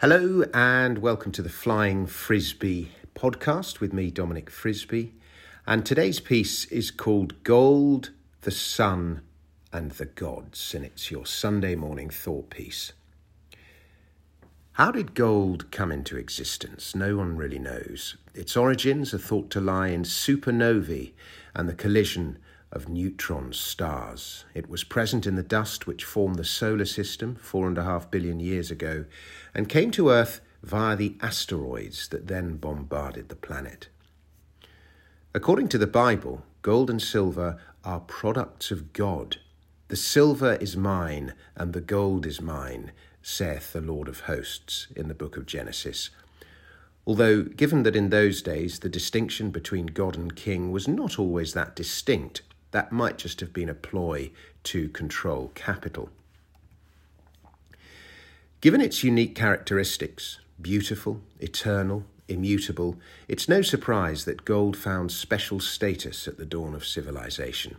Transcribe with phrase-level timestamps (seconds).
[0.00, 5.12] Hello and welcome to the Flying Frisbee podcast with me, Dominic Frisbee.
[5.66, 8.10] And today's piece is called Gold,
[8.42, 9.22] the Sun,
[9.72, 12.92] and the Gods, and it's your Sunday morning thought piece.
[14.74, 16.94] How did gold come into existence?
[16.94, 18.16] No one really knows.
[18.36, 21.10] Its origins are thought to lie in supernovae
[21.56, 22.38] and the collision
[22.70, 24.44] of neutron stars.
[24.54, 28.10] It was present in the dust which formed the solar system four and a half
[28.10, 29.04] billion years ago
[29.54, 33.88] and came to Earth via the asteroids that then bombarded the planet.
[35.34, 39.38] According to the Bible, gold and silver are products of God.
[39.88, 45.08] The silver is mine and the gold is mine, saith the Lord of hosts in
[45.08, 46.10] the book of Genesis.
[47.06, 51.54] Although, given that in those days the distinction between God and king was not always
[51.54, 54.30] that distinct, that might just have been a ploy
[54.64, 56.10] to control capital.
[58.60, 62.96] Given its unique characteristics beautiful, eternal, immutable
[63.28, 67.76] it's no surprise that gold found special status at the dawn of civilization.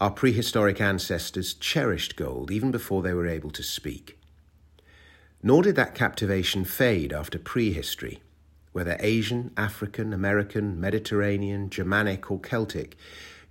[0.00, 4.18] Our prehistoric ancestors cherished gold even before they were able to speak.
[5.42, 8.20] Nor did that captivation fade after prehistory.
[8.72, 12.96] Whether Asian, African, American, Mediterranean, Germanic, or Celtic,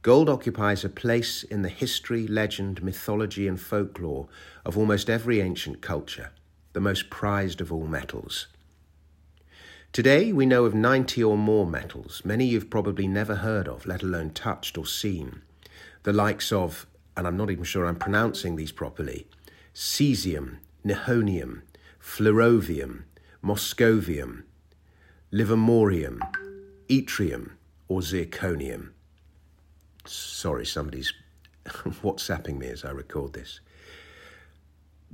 [0.05, 4.27] Gold occupies a place in the history, legend, mythology, and folklore
[4.63, 6.29] of almost every ancient culture,
[6.73, 8.45] the most prized of all metals.
[9.91, 14.03] Today, we know of 90 or more metals, many you've probably never heard of, let
[14.03, 15.41] alone touched or seen.
[16.03, 16.85] The likes of,
[17.17, 19.25] and I'm not even sure I'm pronouncing these properly,
[19.73, 21.63] cesium, nihonium,
[21.99, 23.05] flerovium,
[23.43, 24.43] moscovium,
[25.33, 26.19] livermorium,
[26.89, 27.53] yttrium,
[27.87, 28.91] or zirconium.
[30.07, 31.13] Sorry, somebody's
[31.65, 33.59] WhatsApping me as I record this.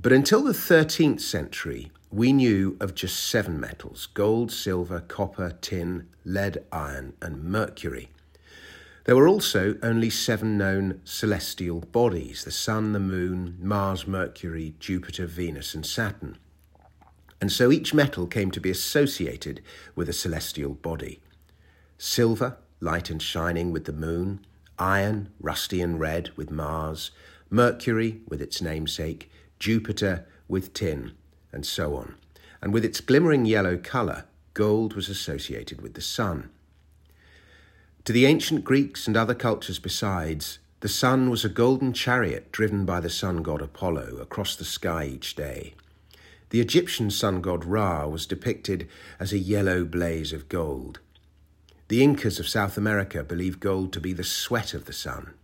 [0.00, 6.08] But until the 13th century, we knew of just seven metals gold, silver, copper, tin,
[6.24, 8.10] lead, iron, and mercury.
[9.04, 15.26] There were also only seven known celestial bodies the Sun, the Moon, Mars, Mercury, Jupiter,
[15.26, 16.38] Venus, and Saturn.
[17.40, 19.60] And so each metal came to be associated
[19.96, 21.20] with a celestial body.
[21.98, 24.44] Silver, light and shining with the moon,
[24.78, 27.10] iron, rusty and red with Mars,
[27.50, 31.12] Mercury with its namesake, Jupiter with tin,
[31.52, 32.14] and so on.
[32.60, 34.24] And with its glimmering yellow colour,
[34.54, 36.50] gold was associated with the sun.
[38.04, 42.84] To the ancient Greeks and other cultures besides, the sun was a golden chariot driven
[42.84, 45.74] by the sun god Apollo across the sky each day.
[46.50, 48.88] The Egyptian sun god Ra was depicted
[49.20, 50.98] as a yellow blaze of gold.
[51.92, 55.34] The Incas of South America believed gold to be the sweat of the sun.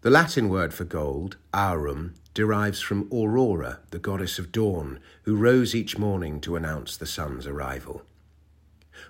[0.00, 5.72] The Latin word for gold, aurum, derives from Aurora, the goddess of dawn, who rose
[5.72, 8.02] each morning to announce the sun's arrival.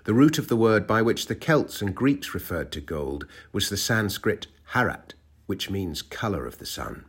[0.03, 3.69] The root of the word by which the Celts and Greeks referred to gold was
[3.69, 5.15] the Sanskrit harat,
[5.47, 7.05] which means colour of the sun.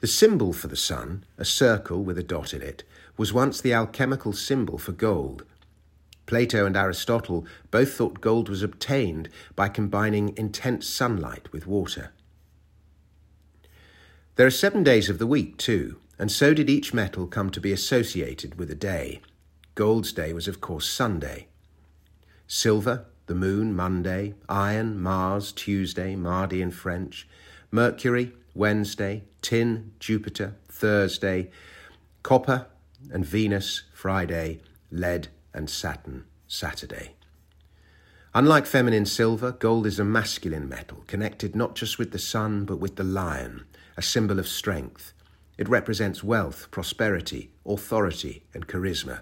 [0.00, 2.84] The symbol for the sun, a circle with a dot in it,
[3.16, 5.44] was once the alchemical symbol for gold,
[6.26, 12.12] Plato and Aristotle both thought gold was obtained by combining intense sunlight with water.
[14.36, 17.60] There are seven days of the week, too, and so did each metal come to
[17.60, 19.20] be associated with a day.
[19.74, 21.46] Gold's day was, of course, Sunday.
[22.46, 24.34] Silver, the moon, Monday.
[24.48, 27.26] Iron, Mars, Tuesday, Mardi in French.
[27.70, 29.24] Mercury, Wednesday.
[29.42, 31.50] Tin, Jupiter, Thursday.
[32.22, 32.66] Copper
[33.10, 34.60] and Venus, Friday.
[34.90, 37.14] Lead, and Saturn, Saturday.
[38.34, 42.80] Unlike feminine silver, gold is a masculine metal, connected not just with the sun, but
[42.80, 43.64] with the lion,
[43.96, 45.12] a symbol of strength.
[45.56, 49.20] It represents wealth, prosperity, authority, and charisma.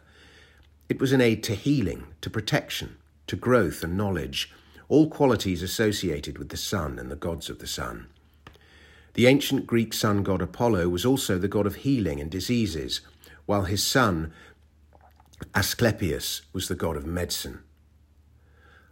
[0.88, 4.50] It was an aid to healing, to protection, to growth and knowledge,
[4.88, 8.06] all qualities associated with the sun and the gods of the sun.
[9.14, 13.02] The ancient Greek sun god Apollo was also the god of healing and diseases,
[13.44, 14.32] while his son
[15.54, 17.60] Asclepius was the god of medicine.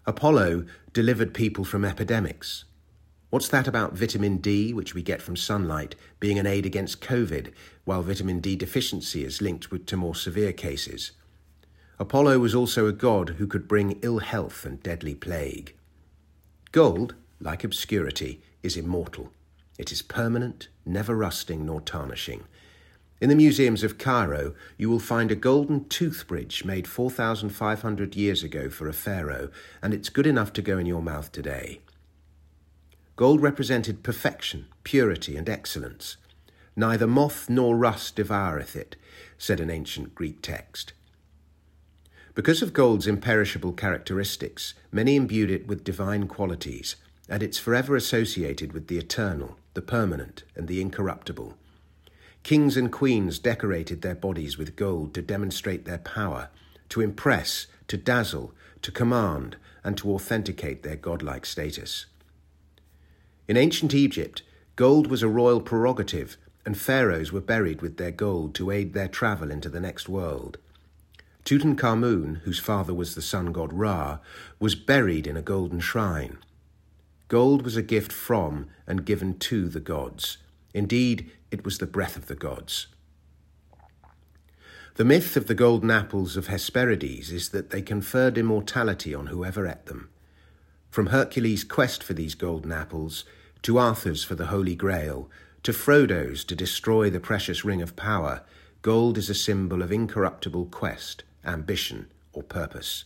[0.04, 2.64] Apollo delivered people from epidemics.
[3.30, 7.52] What's that about vitamin D, which we get from sunlight, being an aid against COVID,
[7.84, 11.12] while vitamin D deficiency is linked with, to more severe cases?
[11.98, 15.74] Apollo was also a god who could bring ill health and deadly plague.
[16.72, 19.32] Gold, like obscurity, is immortal.
[19.78, 22.44] It is permanent, never rusting nor tarnishing.
[23.20, 28.42] In the museums of Cairo, you will find a golden tooth bridge made 4,500 years
[28.42, 29.50] ago for a pharaoh,
[29.82, 31.80] and it's good enough to go in your mouth today.
[33.16, 36.16] Gold represented perfection, purity, and excellence.
[36.74, 38.96] Neither moth nor rust devoureth it,
[39.36, 40.94] said an ancient Greek text.
[42.34, 46.96] Because of gold's imperishable characteristics, many imbued it with divine qualities,
[47.28, 51.58] and it's forever associated with the eternal, the permanent, and the incorruptible.
[52.42, 56.48] Kings and queens decorated their bodies with gold to demonstrate their power,
[56.88, 58.52] to impress, to dazzle,
[58.82, 62.06] to command, and to authenticate their godlike status.
[63.46, 64.42] In ancient Egypt,
[64.76, 69.08] gold was a royal prerogative, and pharaohs were buried with their gold to aid their
[69.08, 70.58] travel into the next world.
[71.44, 74.18] Tutankhamun, whose father was the sun god Ra,
[74.58, 76.38] was buried in a golden shrine.
[77.28, 80.38] Gold was a gift from and given to the gods.
[80.72, 82.86] Indeed, it was the breath of the gods.
[84.96, 89.66] The myth of the golden apples of Hesperides is that they conferred immortality on whoever
[89.66, 90.10] ate them.
[90.90, 93.24] From Hercules' quest for these golden apples,
[93.62, 95.30] to Arthur's for the Holy Grail,
[95.62, 98.42] to Frodo's to destroy the precious ring of power,
[98.82, 103.04] gold is a symbol of incorruptible quest, ambition, or purpose.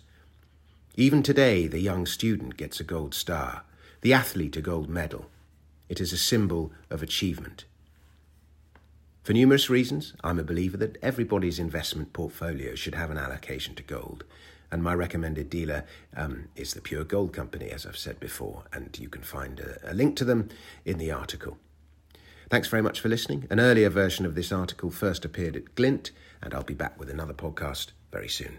[0.96, 3.64] Even today, the young student gets a gold star,
[4.00, 5.26] the athlete a gold medal.
[5.88, 7.64] It is a symbol of achievement.
[9.22, 13.82] For numerous reasons, I'm a believer that everybody's investment portfolio should have an allocation to
[13.82, 14.24] gold.
[14.70, 15.84] And my recommended dealer
[16.16, 19.78] um, is the Pure Gold Company, as I've said before, and you can find a,
[19.90, 20.48] a link to them
[20.84, 21.58] in the article.
[22.50, 23.46] Thanks very much for listening.
[23.50, 26.10] An earlier version of this article first appeared at Glint,
[26.42, 28.58] and I'll be back with another podcast very soon.